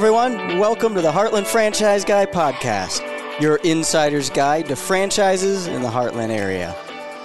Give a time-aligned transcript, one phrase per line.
[0.00, 0.58] everyone.
[0.58, 3.02] Welcome to the Heartland Franchise Guy podcast,
[3.38, 6.74] your insider's guide to franchises in the Heartland area.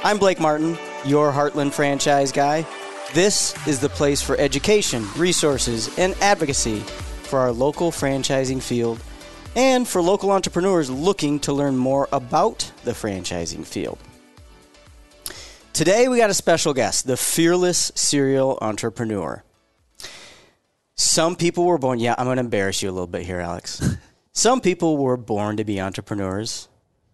[0.03, 2.67] I'm Blake Martin, your Heartland Franchise Guy.
[3.13, 8.99] This is the place for education, resources, and advocacy for our local franchising field
[9.55, 13.99] and for local entrepreneurs looking to learn more about the franchising field.
[15.71, 19.44] Today, we got a special guest, the fearless serial entrepreneur.
[20.95, 23.97] Some people were born, yeah, I'm going to embarrass you a little bit here, Alex.
[24.31, 26.69] Some people were born to be entrepreneurs.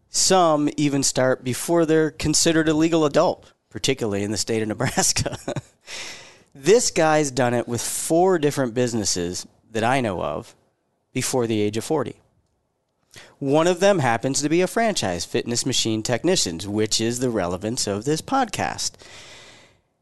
[0.09, 5.37] Some even start before they're considered a legal adult, particularly in the state of Nebraska.
[6.55, 10.55] this guy's done it with four different businesses that I know of
[11.13, 12.15] before the age of 40.
[13.39, 17.87] One of them happens to be a franchise, Fitness Machine Technicians, which is the relevance
[17.87, 18.91] of this podcast.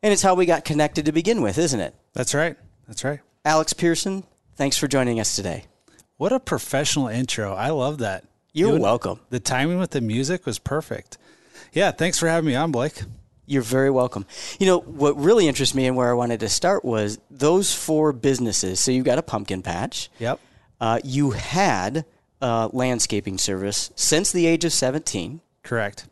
[0.03, 1.95] And it's how we got connected to begin with, isn't it?
[2.13, 2.57] That's right.
[2.87, 3.19] That's right.
[3.49, 4.23] Alex Pearson,
[4.57, 5.65] thanks for joining us today.
[6.17, 7.55] What a professional intro.
[7.55, 8.23] I love that.
[8.53, 9.21] You're Doing, welcome.
[9.31, 11.17] The timing with the music was perfect.
[11.73, 13.01] Yeah, thanks for having me on, Blake.
[13.47, 14.27] You're very welcome.
[14.59, 18.13] You know, what really interests me and where I wanted to start was those four
[18.13, 18.79] businesses.
[18.81, 20.11] So you've got a pumpkin patch.
[20.19, 20.39] Yep.
[20.79, 22.05] Uh, you had
[22.43, 25.41] a landscaping service since the age of 17.
[25.63, 26.05] Correct.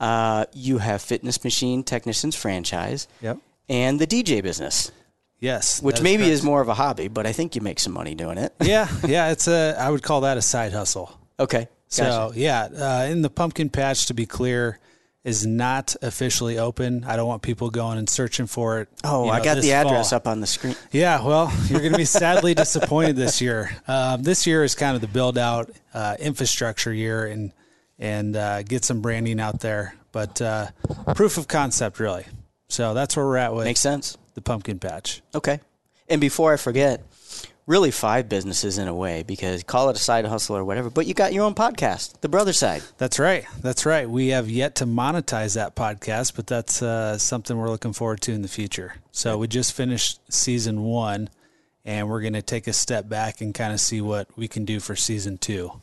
[0.00, 3.06] Uh, you have Fitness Machine Technicians franchise.
[3.20, 3.36] Yep.
[3.68, 4.92] And the DJ business.
[5.40, 7.94] Yes, which maybe is, is more of a hobby, but I think you make some
[7.94, 8.54] money doing it.
[8.60, 11.18] yeah, yeah, it's a I would call that a side hustle.
[11.38, 11.68] Okay, gotcha.
[11.88, 14.78] so yeah, uh, in the pumpkin patch, to be clear,
[15.24, 17.04] is not officially open.
[17.04, 18.88] I don't want people going and searching for it.
[19.02, 20.18] Oh, you know, I got the address fall.
[20.18, 20.76] up on the screen.
[20.92, 23.70] Yeah, well, you're going to be sadly disappointed this year.
[23.88, 27.52] Um, this year is kind of the build out uh, infrastructure year and
[27.98, 30.66] and uh, get some branding out there, but uh,
[31.14, 32.26] proof of concept really.
[32.68, 33.64] So that's where we're at with.
[33.64, 35.22] Makes sense the pumpkin patch.
[35.34, 35.60] Okay.
[36.08, 37.02] And before I forget,
[37.66, 41.06] really five businesses in a way because call it a side hustle or whatever, but
[41.06, 42.82] you got your own podcast, The Brother Side.
[42.98, 43.44] That's right.
[43.60, 44.08] That's right.
[44.08, 48.32] We have yet to monetize that podcast, but that's uh, something we're looking forward to
[48.32, 48.94] in the future.
[49.12, 51.30] So we just finished season one
[51.84, 54.64] and we're going to take a step back and kind of see what we can
[54.64, 55.80] do for season two.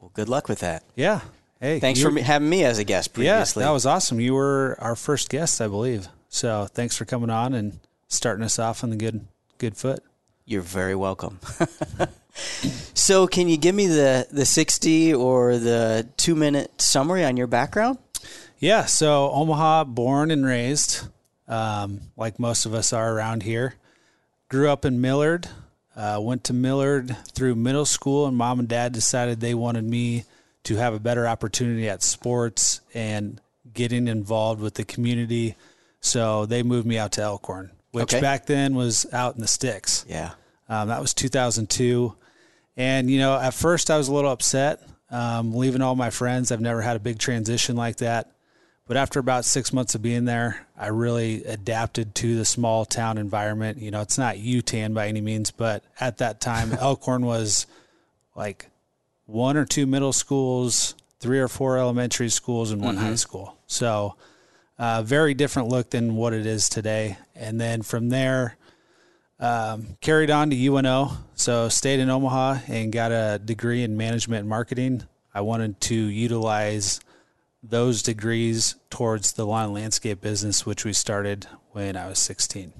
[0.00, 0.82] Well, good luck with that.
[0.96, 1.20] Yeah.
[1.60, 3.60] Hey, thanks for having me as a guest previously.
[3.60, 4.18] Yeah, that was awesome.
[4.18, 6.08] You were our first guest, I believe.
[6.30, 9.26] So thanks for coming on and starting us off on the good
[9.58, 10.02] good foot.
[10.46, 11.38] You're very welcome.
[12.94, 17.48] so can you give me the the 60 or the 2 minute summary on your
[17.48, 17.98] background?
[18.58, 21.08] Yeah, so Omaha born and raised
[21.50, 23.74] um, like most of us are around here.
[24.48, 25.48] Grew up in Millard,
[25.96, 30.24] uh, went to Millard through middle school, and mom and dad decided they wanted me
[30.62, 33.40] to have a better opportunity at sports and
[33.74, 35.56] getting involved with the community
[36.00, 38.20] so they moved me out to Elkhorn, which okay.
[38.20, 40.04] back then was out in the sticks.
[40.08, 40.32] Yeah.
[40.68, 42.14] Um, that was 2002.
[42.76, 44.80] And, you know, at first I was a little upset
[45.10, 46.52] um, leaving all my friends.
[46.52, 48.30] I've never had a big transition like that.
[48.86, 53.18] But after about six months of being there, I really adapted to the small town
[53.18, 53.78] environment.
[53.78, 57.66] You know, it's not Yutan by any means, but at that time, Elkhorn was
[58.34, 58.68] like
[59.26, 63.04] one or two middle schools, three or four elementary schools, and one mm-hmm.
[63.06, 63.56] high school.
[63.68, 64.16] So
[64.80, 67.18] uh, very different look than what it is today.
[67.34, 68.56] And then from there,
[69.38, 71.12] um, carried on to UNO.
[71.34, 75.02] So stayed in Omaha and got a degree in management and marketing.
[75.34, 76.98] I wanted to utilize
[77.62, 82.72] those degrees towards the lawn landscape business, which we started when I was 16.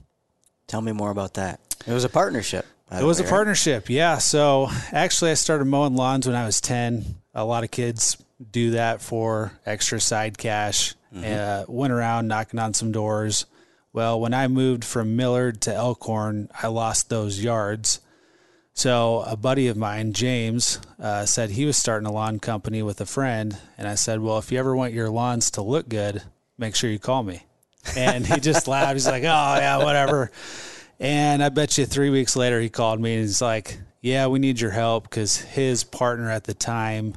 [0.67, 1.61] Tell me more about that.
[1.87, 2.65] It was a partnership.
[2.93, 3.31] It was a right?
[3.31, 4.19] partnership, yeah.
[4.19, 7.05] So actually, I started mowing lawns when I was 10.
[7.35, 8.17] A lot of kids
[8.51, 10.95] do that for extra side cash.
[11.15, 11.25] Mm-hmm.
[11.25, 13.47] Uh, went around knocking on some doors.
[13.93, 18.01] Well, when I moved from Millard to Elkhorn, I lost those yards.
[18.73, 23.01] So a buddy of mine, James, uh, said he was starting a lawn company with
[23.01, 26.23] a friend, and I said, "Well, if you ever want your lawns to look good,
[26.57, 27.43] make sure you call me."
[27.97, 28.95] And he just laughed.
[28.95, 30.31] He's like, "Oh yeah, whatever."
[31.01, 34.39] And I bet you three weeks later, he called me and he's like, "Yeah, we
[34.39, 37.15] need your help because his partner at the time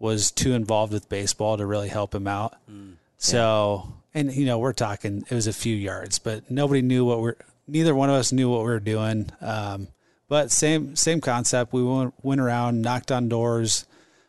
[0.00, 2.96] was too involved with baseball to really help him out." Mm.
[3.18, 7.20] So, and you know, we're talking it was a few yards, but nobody knew what
[7.20, 7.36] we're.
[7.68, 9.30] Neither one of us knew what we were doing.
[9.40, 9.86] Um,
[10.28, 11.72] but same same concept.
[11.72, 13.86] We went, went around, knocked on doors.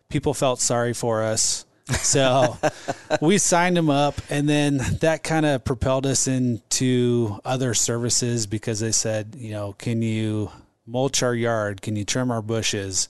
[0.10, 1.66] People felt sorry for us.
[1.90, 2.58] So
[3.22, 8.80] we signed them up, and then that kind of propelled us into other services because
[8.80, 10.52] they said, you know, can you
[10.86, 11.82] mulch our yard?
[11.82, 13.10] Can you trim our bushes?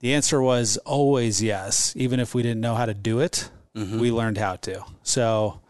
[0.00, 4.00] The answer was always yes, even if we didn't know how to do it mm-hmm.
[4.00, 4.84] we learned how to.
[5.02, 5.60] So,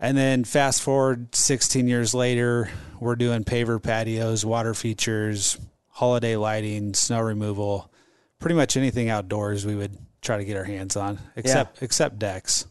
[0.00, 2.70] and then fast forward 16 years later,
[3.00, 5.58] we're doing paver patios, water features,
[5.88, 7.90] holiday lighting, snow removal,
[8.38, 12.66] pretty much anything outdoors we would try to get our hands on, except except decks.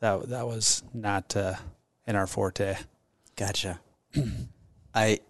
[0.00, 1.54] That that was not uh,
[2.06, 2.76] in our forte.
[3.36, 3.80] Gotcha.
[4.94, 5.20] I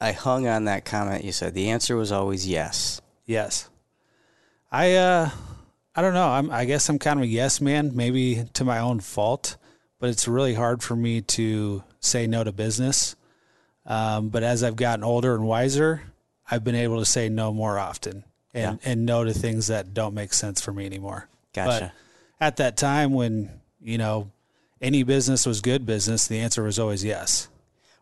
[0.00, 1.54] I hung on that comment you said.
[1.54, 3.00] The answer was always yes.
[3.26, 3.68] Yes.
[4.70, 5.30] I uh
[5.94, 6.28] I don't know.
[6.28, 9.56] I'm I guess I'm kind of a yes man, maybe to my own fault,
[9.98, 13.16] but it's really hard for me to say no to business.
[13.84, 16.02] Um, but as I've gotten older and wiser,
[16.48, 18.24] I've been able to say no more often
[18.62, 21.28] and, and no to things that don't make sense for me anymore.
[21.52, 21.92] Gotcha.
[22.38, 23.50] But at that time when,
[23.80, 24.30] you know,
[24.80, 27.48] any business was good business, the answer was always yes.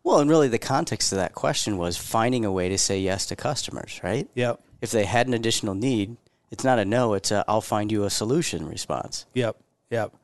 [0.03, 3.26] Well, and really the context of that question was finding a way to say yes
[3.26, 4.29] to customers, right?
[4.35, 4.61] Yep.
[4.81, 6.17] If they had an additional need,
[6.50, 9.26] it's not a no, it's a I'll find you a solution response.
[9.35, 9.56] Yep.
[9.91, 10.14] Yep.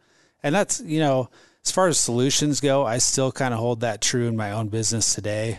[0.43, 1.31] And that's, you know,
[1.65, 4.69] as far as solutions go, I still kind of hold that true in my own
[4.69, 5.59] business today.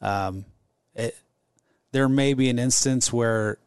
[0.00, 0.44] Um,
[0.94, 1.16] it,
[1.92, 3.58] there may be an instance where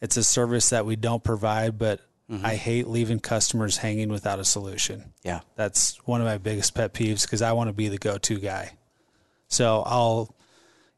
[0.00, 2.00] it's a service that we don't provide, but
[2.44, 5.12] I hate leaving customers hanging without a solution.
[5.24, 5.40] Yeah.
[5.56, 8.38] That's one of my biggest pet peeves because I want to be the go to
[8.38, 8.72] guy.
[9.48, 10.36] So I'll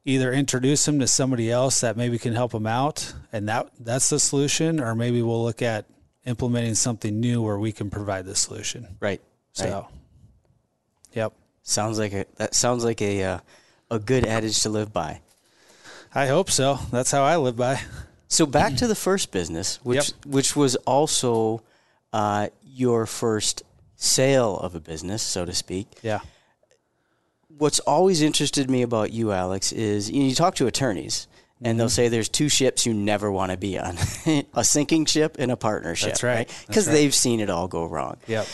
[0.05, 4.11] either introduce them to somebody else that maybe can help them out, and that that's
[4.11, 5.87] the solution, or maybe we'll look at
[6.27, 8.97] implementing something new where we can provide the solution.
[9.01, 9.23] Right.
[9.53, 9.85] So, right.
[11.15, 11.33] yep.
[11.63, 13.39] Sounds like a that sounds like a uh,
[13.91, 15.23] a good adage to live by.
[16.15, 16.79] I hope so.
[16.91, 17.81] That's how I live by.
[18.33, 20.27] So back to the first business, which Yep.
[20.27, 21.63] which was also
[22.15, 23.63] uh, your first
[23.97, 25.87] sale of a business, so to speak.
[26.03, 26.21] Yeah.
[27.59, 31.27] What's always interested me about you, Alex, is you, know, you talk to attorneys,
[31.61, 31.79] and Mm-hmm.
[31.79, 33.97] they'll say there's two ships you never want to be on:
[34.55, 36.09] a sinking ship and a partnership.
[36.11, 36.65] That's right.
[36.67, 36.95] Because right.
[36.95, 38.17] they've seen it all go wrong.
[38.27, 38.47] Yep.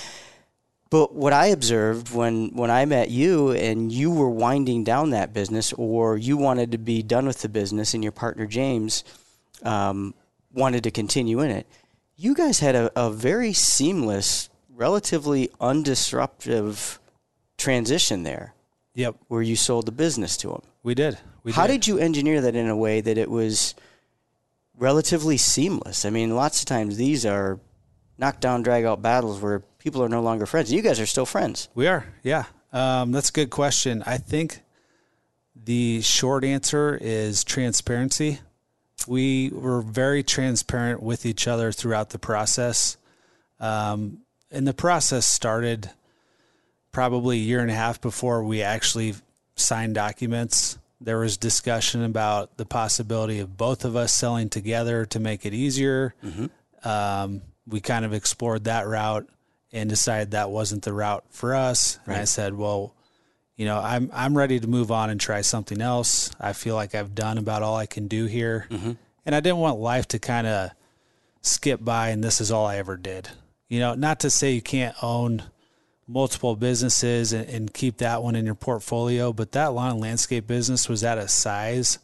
[0.91, 5.33] But what I observed when, when I met you and you were winding down that
[5.35, 9.05] business, or you wanted to be done with the business, and your partner James
[9.63, 10.15] um,
[10.53, 11.67] wanted to continue in it,
[12.17, 16.99] you guys had a, a very seamless, relatively undisruptive
[17.57, 18.55] transition there,
[18.95, 19.17] Yep.
[19.29, 20.63] where you sold the business to him.
[20.83, 21.19] We did.
[21.45, 21.75] We How did.
[21.83, 23.75] did you engineer that in a way that it was
[24.77, 26.05] relatively seamless?
[26.05, 27.59] I mean, lots of times these are
[28.17, 30.73] knockdown, drag out battles where people are no longer friends.
[30.73, 31.69] You guys are still friends.
[31.75, 32.45] We are, yeah.
[32.73, 34.03] Um, that's a good question.
[34.07, 34.61] I think
[35.55, 38.41] the short answer is transparency.
[39.07, 42.97] We were very transparent with each other throughout the process.
[43.61, 44.19] Um,
[44.51, 45.91] and the process started
[46.93, 49.15] probably a year and a half before we actually
[49.57, 50.79] signed documents.
[51.01, 55.55] There was discussion about the possibility of both of us selling together to make it
[55.55, 56.15] easier.
[56.85, 59.29] Um, we kind of explored that route
[59.73, 61.99] and decided that wasn't the route for us.
[62.07, 62.95] And I said, well,
[63.59, 66.31] you know, I'm I'm ready to move on and try something else.
[66.41, 68.93] I feel like I've done about all I can do here, mm-hmm.
[69.27, 70.71] and I didn't want life to kind of
[71.43, 73.29] skip by and this is all I ever did.
[73.69, 75.43] You know, not to say you can't own
[76.07, 80.47] multiple businesses and, and keep that one in your portfolio, but that lawn and landscape
[80.47, 81.99] business was at a size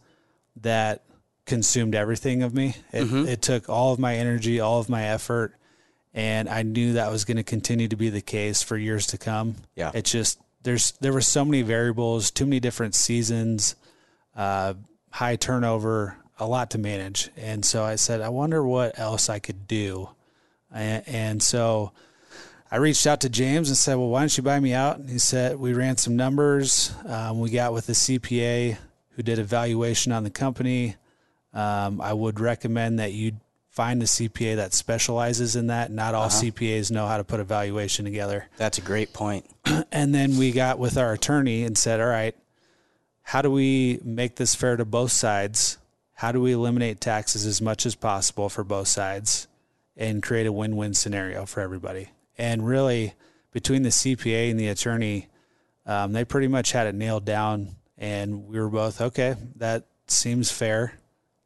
[0.57, 1.05] that
[1.47, 2.75] consumed everything of me.
[2.93, 3.29] It, mm-hmm.
[3.29, 5.55] it took all of my energy, all of my effort,
[6.13, 9.19] and I knew that was going to continue to be the case for years to
[9.19, 9.57] come.
[9.75, 9.93] Yeah.
[9.95, 13.77] it just there's there were so many variables, too many different seasons,
[14.35, 14.75] uh,
[15.11, 19.39] high turnover, a lot to manage, and so I said, I wonder what else I
[19.39, 20.09] could do,
[20.73, 21.93] and, and so.
[22.71, 25.09] I reached out to James and said, "Well, why don't you buy me out?" And
[25.09, 26.93] he said, "We ran some numbers.
[27.07, 28.77] Um, we got with the CPA
[29.11, 30.97] who did a valuation on the company.
[31.53, 33.35] Um, I would recommend that you
[33.69, 35.93] find a CPA that specializes in that.
[35.93, 39.49] Not all CPAs know how to put a valuation together." That's a great point.
[39.93, 42.37] And then we got with our attorney and said, "All right,
[43.23, 45.79] how do we make this fair to both sides?
[46.15, 49.47] How do we eliminate taxes as much as possible for both sides
[49.97, 53.15] and create a win-win scenario for everybody?" And really,
[53.53, 55.29] between the CPA and the attorney,
[55.87, 59.37] um, they pretty much had it nailed down, and we were both okay.
[59.57, 60.95] That seems fair.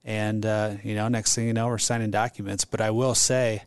[0.04, 2.64] And uh, you know, next thing you know, we're signing documents.
[2.64, 3.62] But I will say,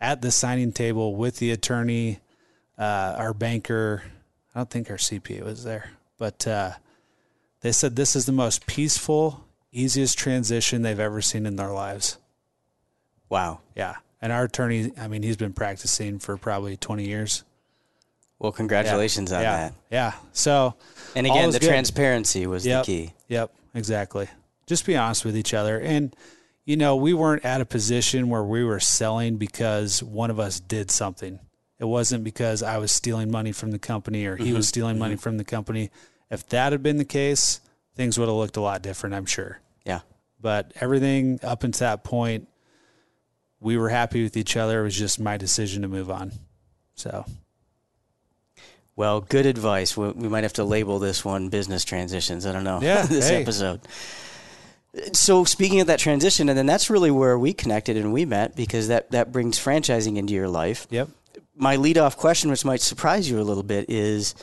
[0.00, 2.18] at the signing table with the attorney,
[2.78, 4.02] uh, our banker,
[4.54, 6.72] I don't think our CPA was there, but uh,
[7.60, 12.18] they said this is the most peaceful, easiest transition they've ever seen in their lives.
[13.28, 13.60] Wow.
[13.74, 13.96] Yeah.
[14.22, 17.44] And our attorney, I mean, he's been practicing for probably 20 years.
[18.38, 19.56] Well, congratulations on yeah.
[19.56, 19.74] that.
[19.90, 20.12] Yeah.
[20.32, 20.74] So,
[21.14, 21.68] And again, the good.
[21.68, 22.84] transparency was Yep.
[22.84, 23.12] the key.
[23.28, 24.28] Yep, exactly.
[24.66, 25.80] Just be honest with each other.
[25.80, 26.14] And,
[26.64, 30.60] you know, we weren't at a position where we were selling because one of us
[30.60, 31.38] did something.
[31.78, 34.56] It wasn't because I was stealing money from the company or he mm-hmm.
[34.56, 35.20] was stealing money mm-hmm.
[35.20, 35.90] from the company.
[36.30, 37.60] If that had been the case,
[37.94, 39.60] things would have looked a lot different, I'm sure.
[39.84, 40.00] Yeah.
[40.40, 42.48] But everything up until that point,
[43.60, 44.80] we were happy with each other.
[44.80, 46.32] It was just my decision to move on.
[46.94, 47.26] So,
[48.94, 49.96] Well, good advice.
[49.96, 52.46] We, we might have to label this one business transitions.
[52.46, 52.80] I don't know.
[52.80, 53.42] Yeah, this hey.
[53.42, 53.80] episode.
[55.12, 58.56] So speaking of that transition, and then that's really where we connected and we met
[58.56, 60.86] because that that brings franchising into your life.
[60.88, 61.10] yep.
[61.56, 64.34] My lead-off question, which might surprise you a little bit, is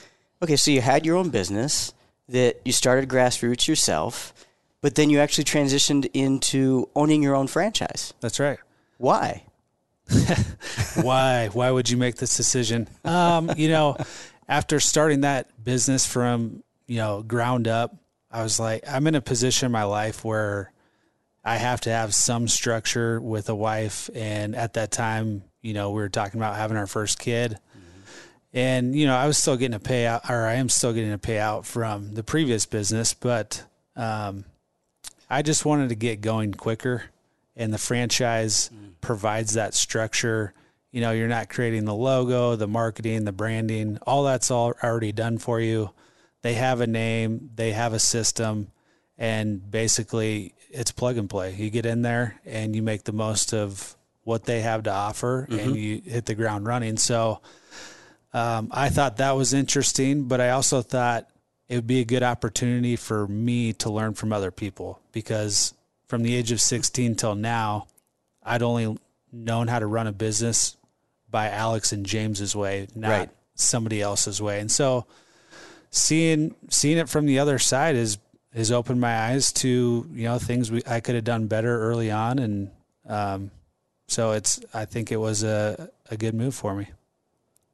[0.41, 0.55] okay.
[0.55, 1.93] So you had your own business
[2.29, 4.33] that you started grassroots yourself,
[4.81, 8.13] but then you actually transitioned into owning your own franchise.
[8.19, 8.59] That's right.
[8.97, 9.43] Why?
[11.01, 13.95] why why would you make this decision um you know
[14.49, 17.95] after starting that business from you know ground up
[18.29, 20.73] i was like i'm in a position in my life where
[21.45, 25.89] i have to have some structure with a wife and at that time you know
[25.89, 27.57] we were talking about having our first kid.
[28.53, 31.17] And you know i was still getting a payout or i am still getting a
[31.17, 33.63] payout from the previous business but
[33.95, 34.45] um
[35.27, 37.05] i just wanted to get going quicker.
[37.55, 40.53] And the franchise provides that structure.
[40.91, 45.11] You know, you're not creating the logo, the marketing, the branding, all that's all already
[45.11, 45.91] done for you.
[46.41, 48.71] They have a name, they have a system,
[49.17, 51.53] and basically it's plug and play.
[51.53, 55.47] You get in there and you make the most of what they have to offer
[55.49, 56.97] and you hit the ground running.
[56.97, 57.41] So
[58.33, 61.27] um, I thought that was interesting, but I also thought
[61.69, 65.73] it would be a good opportunity for me to learn from other people because
[66.07, 67.87] from the age of 16 till now,
[68.43, 68.97] I'd only
[69.31, 70.77] known how to run a business
[71.29, 73.29] by Alex and James's way, not Right.
[73.55, 74.59] somebody else's way.
[74.59, 75.05] And so
[75.89, 78.17] seeing seeing it from the other side is
[78.53, 82.11] has opened my eyes to, you know, things we I could have done better early
[82.11, 82.71] on and
[83.07, 83.51] um
[84.13, 86.87] so it's I think it was a a good move for me.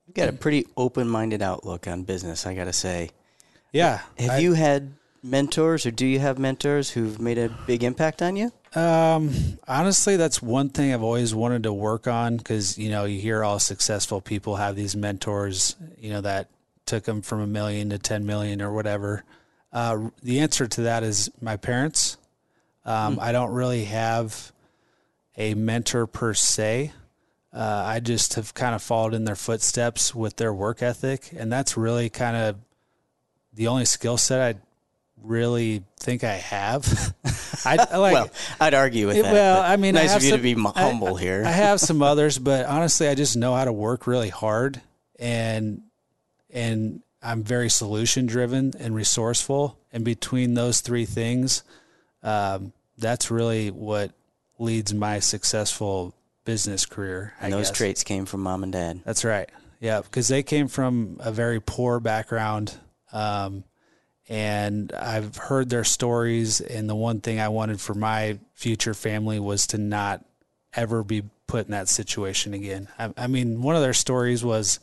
[0.08, 2.48] You've got a pretty open-minded outlook on business.
[2.48, 3.12] I got to say.
[3.72, 4.00] Yeah.
[4.18, 8.22] Have I- you had mentors, or do you have mentors who've made a big impact
[8.22, 8.52] on you?
[8.76, 9.32] Um,
[9.68, 13.44] honestly, that's one thing I've always wanted to work on because you know you hear
[13.44, 16.48] all successful people have these mentors, you know that
[16.86, 19.24] took them from a million to ten million or whatever.
[19.74, 22.18] Uh, the answer to that is my parents.
[22.86, 24.52] Um, I don't really have
[25.40, 26.92] a mentor per se.
[27.52, 31.52] Uh, I just have kind of followed in their footsteps with their work ethic, and
[31.52, 32.58] that's really kind of
[33.54, 34.60] the only skill set I
[35.24, 37.16] really think I have.
[37.66, 38.14] I, I like.
[38.14, 38.30] well,
[38.60, 39.34] I'd argue with It- that.
[39.34, 41.44] well, I mean, I nice have of you some- to be m- I- humble here.
[41.46, 44.82] I have some others, but honestly, I just know how to work really hard,
[45.18, 45.82] and
[46.52, 49.78] and I'm very solution driven and resourceful.
[49.92, 51.64] And between those three things,
[52.22, 54.12] um, that's really what
[54.60, 56.14] leads my successful
[56.46, 57.34] business career.
[57.40, 57.78] I and those guess.
[57.78, 59.02] traits came from mom and dad.
[59.06, 59.50] That's right.
[59.80, 62.78] Yeah, because they came from a very poor background.
[63.12, 63.64] Um,
[64.28, 66.62] and I've heard their stories.
[66.62, 70.24] And the one thing I wanted for my future family was to not
[70.74, 72.88] ever be put in that situation again.
[73.00, 74.80] I, I mean, one of their stories was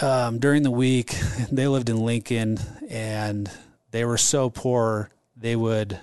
[0.00, 1.10] um, during the week,
[1.52, 2.58] they lived in Lincoln
[2.88, 3.50] and
[3.90, 5.98] they were so poor, they would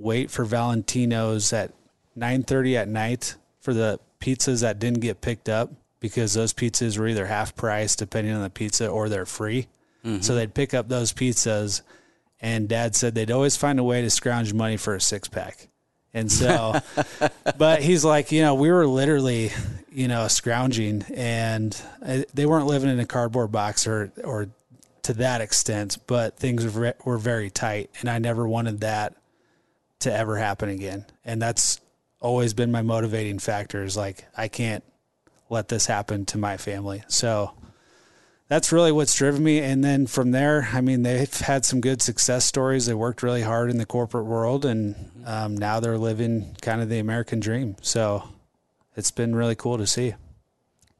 [0.00, 1.72] wait for Valentino's at
[2.16, 7.06] 9:30 at night for the pizzas that didn't get picked up because those pizzas were
[7.06, 9.68] either half price depending on the pizza or they're free.
[10.22, 11.82] So they'd pick up those pizzas
[12.40, 15.68] and dad said they'd always find a way to scrounge money for a six pack.
[16.14, 16.80] And so
[17.58, 19.50] but he's like, you know, we were literally,
[19.92, 24.48] you know, scrounging and uh, they weren't living in a cardboard box or or
[25.02, 29.14] to that extent, but things were were very tight and I never wanted that
[30.00, 31.06] to ever happen again.
[31.24, 31.80] And that's
[32.20, 34.84] always been my motivating factor is like I can't
[35.48, 37.02] let this happen to my family.
[37.08, 37.52] So
[38.48, 39.60] that's really what's driven me.
[39.60, 42.86] And then from there, I mean, they've had some good success stories.
[42.86, 46.88] They worked really hard in the corporate world, and um, now they're living kind of
[46.88, 47.76] the American dream.
[47.80, 48.28] So
[48.96, 50.14] it's been really cool to see.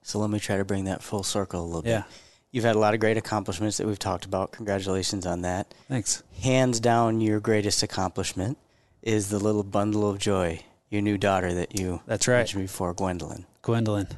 [0.03, 2.03] So let me try to bring that full circle a little Yeah.
[2.03, 2.07] bit.
[2.53, 4.51] You've had a lot of great accomplishments that we've talked about.
[4.53, 5.73] Congratulations on that.
[5.89, 6.23] Thanks.
[6.43, 8.59] Hands down, your greatest accomplishment
[9.03, 12.39] is the little bundle of joy, your new daughter that you That's right.
[12.39, 13.47] mentioned before, Gwendolyn.
[13.63, 14.09] Gwendolyn.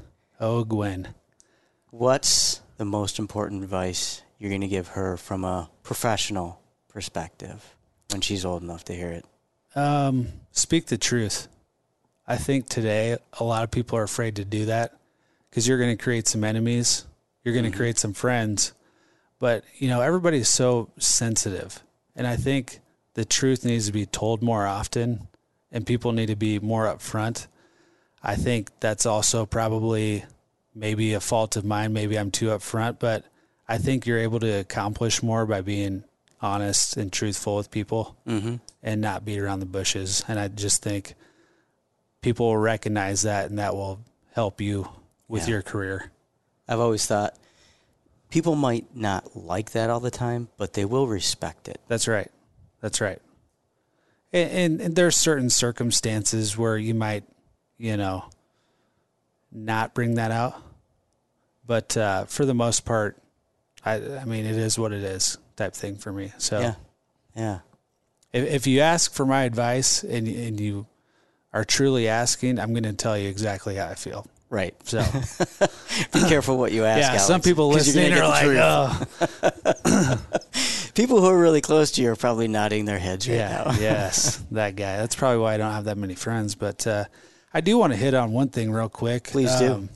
[0.41, 1.15] Oh, Gwen.
[1.91, 7.77] What's the most important advice you're going to give her from a professional perspective
[8.11, 9.25] when she's old enough to hear it?
[9.75, 11.49] Um, speak the truth.
[12.27, 14.97] I think today a lot of people are afraid to do that
[15.49, 17.05] because you're going to create some enemies,
[17.45, 18.73] you're going to create some friends,
[19.39, 21.83] but you know everybody's so sensitive,
[22.15, 22.81] and I think
[23.15, 25.29] the truth needs to be told more often,
[25.71, 27.47] and people need to be more upfront.
[28.23, 30.25] I think that's also probably
[30.75, 31.93] maybe a fault of mine.
[31.93, 33.25] Maybe I'm too upfront, but
[33.69, 36.05] I think you're able to accomplish more by being
[36.41, 38.57] honest and truthful with people Mm-hmm.
[38.83, 40.25] and not beat around the bushes.
[40.29, 41.15] And I just think
[42.21, 44.01] people will recognize that and that will
[44.35, 44.89] help you
[45.29, 45.51] with Yeah.
[45.55, 46.11] your career.
[46.69, 47.37] I've always thought
[48.31, 51.81] people might not like that all the time, but they will respect it.
[51.89, 52.31] That's right.
[52.83, 53.21] That's right.
[54.35, 57.25] And, and, and there's certain circumstances where you might,
[57.79, 58.25] you know,
[59.51, 60.61] not bring that out.
[61.67, 63.17] But uh, for the most part,
[63.85, 66.33] I, I mean, it is what it is type thing for me.
[66.39, 66.75] So Yeah.
[67.37, 67.59] Yeah.
[68.33, 70.87] if, if you ask for my advice and, and you
[71.53, 74.27] are truly asking, I'm going to tell you exactly how I feel.
[74.51, 74.75] Right.
[74.87, 75.03] So
[76.13, 77.01] Be careful what you ask.
[77.01, 78.59] yeah, Alex, some people listening are like, truth.
[78.61, 80.19] oh,
[80.95, 83.81] people who are really close to you are probably nodding their heads right yeah, now.
[83.81, 84.97] yes, that guy.
[84.99, 86.55] That's probably why I don't have that many friends.
[86.55, 87.05] But uh,
[87.53, 89.25] I do want to hit on one thing real quick.
[89.25, 89.73] Please do.
[89.73, 89.89] Um,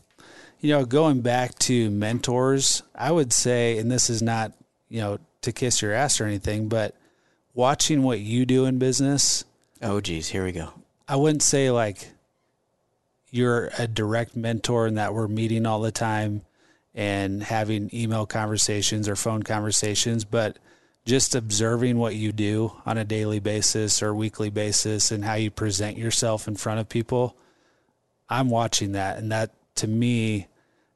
[0.60, 4.52] you know, going back to mentors, I would say, and this is not,
[4.88, 6.94] you know, to kiss your ass or anything, but
[7.54, 9.44] watching what you do in business,
[9.82, 10.72] Oh, geez, here we go.
[11.06, 12.08] I wouldn't say like
[13.30, 16.42] you're a direct mentor and that we're meeting all the time
[16.94, 20.58] and having email conversations or phone conversations, but
[21.06, 25.50] just observing what you do on a daily basis or weekly basis and how you
[25.50, 27.36] present yourself in front of people.
[28.28, 29.16] I'm watching that.
[29.16, 30.48] And that to me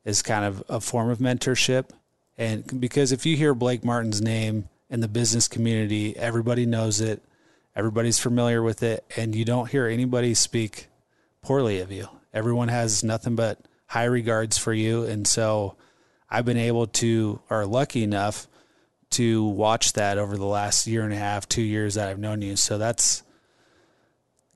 [0.04, 1.90] is kind of a form of mentorship.
[2.36, 7.22] And because if you hear Blake Martin's name in the business community, everybody knows it,
[7.76, 10.88] everybody's familiar with it, and you don't hear anybody speak
[11.40, 12.08] poorly of you.
[12.34, 15.04] Everyone has nothing but high regards for you.
[15.04, 15.76] And so
[16.28, 18.48] I've been able to, or lucky enough,
[19.10, 22.42] to watch that over the last year and a half, two years that I've known
[22.42, 22.56] you.
[22.56, 23.22] So that's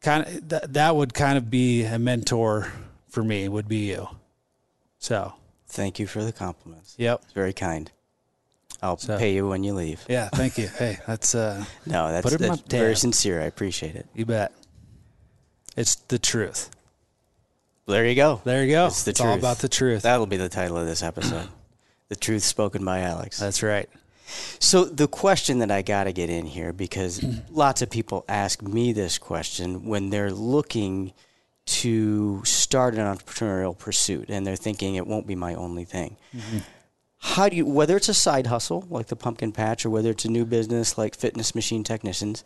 [0.01, 2.73] kind of, that, that would kind of be a mentor
[3.09, 4.09] for me, would be you.
[4.99, 5.35] So,
[5.69, 6.95] Thank you for the compliments.
[6.99, 7.21] yep.
[7.25, 7.91] It's very kind.
[8.81, 10.05] I'll So- pay you when you leave.
[10.09, 10.29] Yeah.
[10.29, 10.69] Thank you.
[10.69, 12.99] Hey, that's, uh, No, that's, Put it that's very tab.
[12.99, 13.41] sincere.
[13.41, 14.07] I appreciate it.
[14.15, 14.53] you bet.
[15.77, 16.71] It's the truth.
[17.87, 18.41] There you go.
[18.45, 18.87] There you go.
[18.87, 19.39] It's the all truth.
[19.39, 20.03] about the truth.
[20.03, 21.49] That'll be the title of this episode.
[22.09, 23.39] the truth spoken by Alex.
[23.41, 23.89] That's right.
[24.59, 28.63] So the question that I got to get in here because lots of people ask
[28.63, 31.13] me this question when they're looking
[31.67, 36.17] to start an entrepreneurial pursuit and they're thinking it won't be my only thing.
[36.35, 36.59] Mm-hmm.
[37.19, 40.27] How do you whether it's a side hustle like the pumpkin patch or whether it's
[40.27, 42.45] a new business like fitness machine technicians,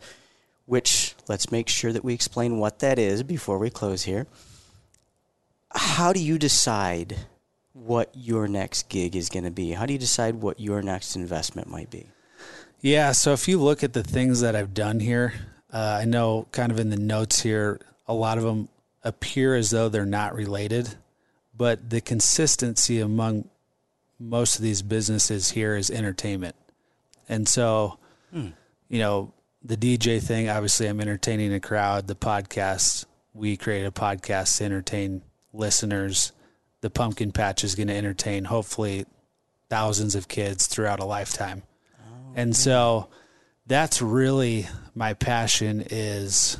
[0.65, 4.25] which let's make sure that we explain what that is before we close here.
[5.71, 7.17] How do you decide
[7.73, 9.71] what your next gig is going to be?
[9.71, 12.07] How do you decide what your next investment might be?
[12.81, 13.11] Yeah.
[13.11, 15.33] So if you look at the things that I've done here,
[15.71, 18.69] uh, I know kind of in the notes here, a lot of them
[19.03, 20.95] appear as though they're not related,
[21.55, 23.49] but the consistency among
[24.19, 26.55] most of these businesses here is entertainment.
[27.29, 27.99] And so,
[28.89, 32.07] you know, the DJ thing, obviously, I'm entertaining a crowd.
[32.07, 35.21] The podcast, we create a podcast to entertain
[35.53, 36.31] listeners.
[36.81, 39.05] The pumpkin patch is going to entertain, hopefully,
[39.69, 41.63] thousands of kids throughout a lifetime.
[42.35, 43.09] And so
[43.67, 46.57] that's really my passion is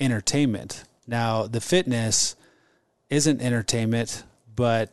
[0.00, 0.84] entertainment.
[1.06, 2.34] Now, the fitness
[3.10, 4.90] isn't entertainment, but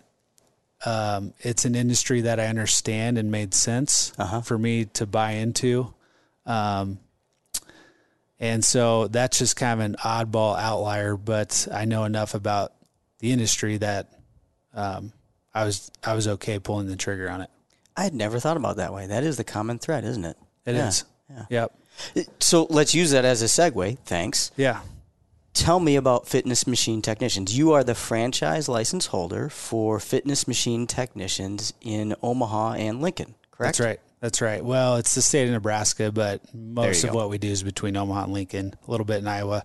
[0.86, 4.41] um, it's an industry that I understand and made sense Uh-huh.
[4.41, 5.93] for me to buy into.
[6.45, 6.99] Um,
[8.39, 12.73] and so that's just kind of an oddball outlier, but I know enough about
[13.19, 14.10] the industry that
[14.74, 15.12] um,
[15.54, 17.50] I was I was okay pulling the trigger on it.
[17.96, 19.08] I had never thought about that way.
[19.08, 20.38] That is the common thread, isn't it?
[20.66, 21.06] It is.
[21.30, 21.46] Yeah.
[21.50, 22.26] Yep.
[22.40, 24.00] So let's use that as a segue.
[24.00, 24.52] Thanks.
[24.58, 24.82] Yeah.
[25.54, 27.56] Tell me about Fitness Machine Technicians.
[27.56, 33.78] You are the franchise license holder for Fitness Machine Technicians in Omaha and Lincoln, correct?
[33.78, 34.00] That's right.
[34.20, 34.66] That's right.
[34.66, 37.18] Well, it's the state of Nebraska, but most of go.
[37.18, 39.64] what we do is between Omaha and Lincoln, a little bit in Iowa.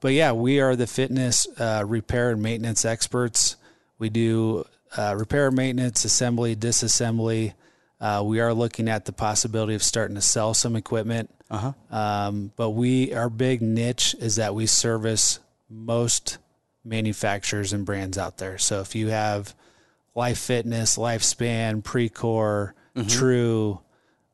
[0.00, 3.56] But yeah, we are the fitness uh, repair and maintenance experts.
[4.00, 4.64] We do
[4.96, 7.52] uh, repair, maintenance, assembly, disassembly.
[8.00, 11.30] Uh, we are looking at the possibility of starting to sell some equipment.
[11.50, 11.72] Uh-huh.
[11.96, 16.38] Um, but we, our big niche is that we service most
[16.84, 18.56] manufacturers and brands out there.
[18.58, 19.54] So if you have
[20.14, 22.72] Life Fitness, Lifespan, Precor,
[23.08, 23.80] True,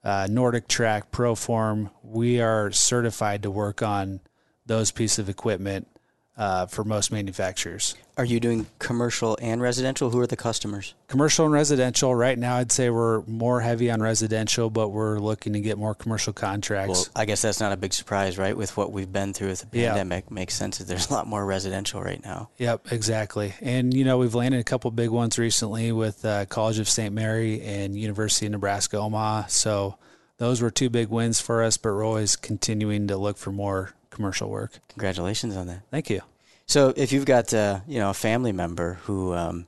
[0.04, 4.20] uh, NordicTrack, Proform, we are certified to work on
[4.64, 5.88] those pieces of equipment
[6.36, 7.94] uh, for most manufacturers.
[8.18, 10.10] Are you doing commercial and residential?
[10.10, 10.94] Who are the customers?
[11.08, 15.52] Commercial and residential, right now, I'd say we're more heavy on residential, but we're looking
[15.54, 16.88] to get more commercial contracts.
[16.88, 18.56] Well, I guess that's not a big surprise, right?
[18.56, 19.88] With what we've been through with the Yeah.
[19.90, 22.48] pandemic, makes sense that there's a lot more residential right now.
[22.58, 23.54] Yep, exactly.
[23.60, 27.14] And you know, we've landed a couple big ones recently with uh, College of St.
[27.14, 29.46] Mary and University of Nebraska Omaha.
[29.48, 29.96] So
[30.38, 33.92] those were two big wins for us, but we're always continuing to look for more
[34.16, 34.72] commercial work.
[34.88, 35.82] Congratulations on that.
[35.90, 36.22] Thank you.
[36.66, 39.66] So if you've got uh, you know a family member who um,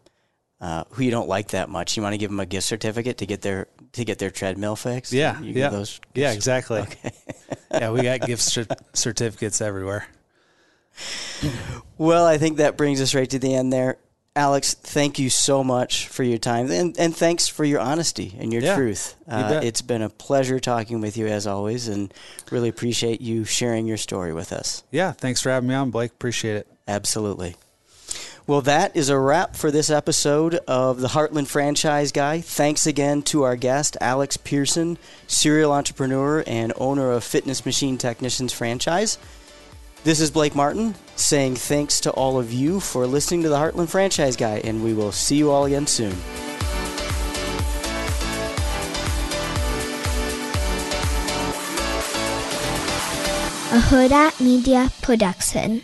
[0.61, 3.19] uh, who you don't like that much, you want to give them a gift certificate
[3.19, 5.13] to get their to get their treadmill fixed.
[5.13, 6.85] Yeah, yeah, those yeah, exactly.
[7.71, 10.07] yeah, we got gift cer- certificates everywhere.
[11.97, 13.99] Well, I think that brings us right to the end there.
[14.39, 18.53] Alex, thank you so much for your time and, and thanks for your honesty and
[18.53, 19.17] your Yeah, truth.
[19.27, 19.65] Uh, bet.
[19.65, 22.15] it's been a pleasure talking with you as always and
[22.53, 24.85] really appreciate you sharing your story with us.
[24.93, 26.13] Yeah, thanks for having me on, Blake.
[26.13, 26.69] Appreciate it.
[26.87, 27.57] Absolutely.
[28.47, 32.41] Well, that is a wrap for this episode of the Heartland Franchise Guy.
[32.41, 38.53] Thanks again to our guest, Alex Pearson, serial entrepreneur and owner of Fitness Machine Technicians
[38.53, 39.19] franchise.
[40.05, 43.89] This is Blake Martin saying thanks to all of you for listening to the Heartland
[43.89, 46.17] Franchise Guy, and we will see you all again soon.
[53.71, 55.83] a Huda Media Production.